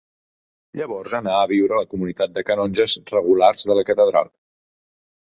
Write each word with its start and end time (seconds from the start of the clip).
Llavors 0.79 1.13
anà 1.19 1.35
a 1.41 1.51
viure 1.53 1.77
a 1.77 1.83
la 1.83 1.91
comunitat 1.93 2.35
de 2.39 2.47
canonges 2.51 2.99
regulars 3.15 3.71
de 3.71 3.81
la 3.81 3.89
catedral. 3.95 4.37